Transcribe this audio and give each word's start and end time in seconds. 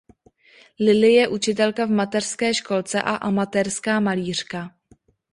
Lily 0.79 1.13
je 1.13 1.27
učitelka 1.27 1.85
v 1.85 1.89
mateřské 1.89 2.53
školce 2.53 3.01
a 3.01 3.15
amatérská 3.15 3.99
malířka. 3.99 4.71